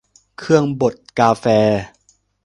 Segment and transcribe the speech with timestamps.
[0.39, 1.45] เครื่องบดกาแฟ